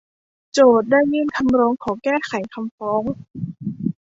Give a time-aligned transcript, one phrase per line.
[0.53, 3.03] โจทก์ได้ยื่นคำร้องขอแก้ไขคำฟ้อง